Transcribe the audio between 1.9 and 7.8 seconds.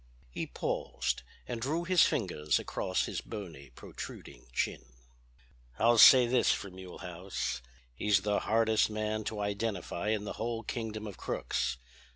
fingers across his bony protruding chin. "I'll say this for Mulehaus: